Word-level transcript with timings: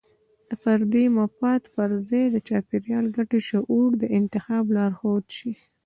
د 0.49 0.51
فردي 0.63 1.05
مفاد 1.17 1.63
پر 1.75 1.89
ځای 2.07 2.25
د 2.31 2.37
چاپیریال 2.47 3.05
ګټې 3.17 3.39
شعور 3.49 3.89
د 3.97 4.03
انتخاب 4.17 4.63
لارښود 4.75 5.25
شي. 5.37 5.53